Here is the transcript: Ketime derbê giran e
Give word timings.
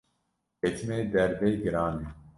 Ketime 0.61 0.97
derbê 1.13 1.49
giran 1.61 1.95
e 2.03 2.07